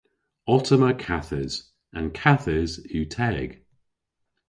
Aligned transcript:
Ottomma 0.49 0.91
kathes. 1.03 1.53
An 1.97 2.05
kathes 2.19 2.73
yw 2.93 3.05
teg. 3.15 3.49